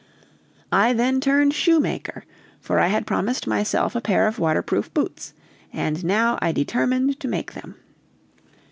[0.71, 2.25] I then turned shoemaker,
[2.59, 5.35] for I had promised myself a pair of waterproof boots,
[5.71, 7.75] and now I determined to make them.